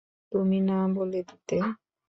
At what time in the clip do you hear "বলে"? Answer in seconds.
0.95-1.19